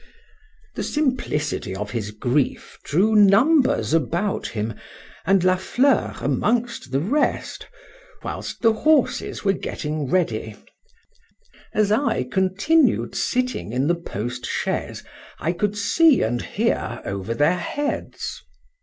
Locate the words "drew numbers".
2.83-3.93